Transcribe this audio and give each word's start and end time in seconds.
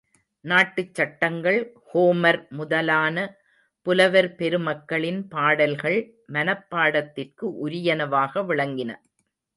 நாட்டுச் 0.45 0.93
சட்டங்கள், 0.93 1.59
ஹோமர் 1.89 2.49
முதலான 2.49 3.17
புலவர் 3.85 4.29
பெருமக்களின் 4.35 5.27
பாடல்கள் 5.27 5.99
மனப்பாடத்திற்கு 6.33 7.45
உரியனவாக 7.61 8.43
விளங்கின. 8.45 8.91